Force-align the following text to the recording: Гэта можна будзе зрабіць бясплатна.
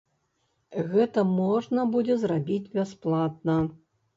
Гэта 0.93 1.25
можна 1.41 1.85
будзе 1.97 2.15
зрабіць 2.25 2.71
бясплатна. 2.79 3.61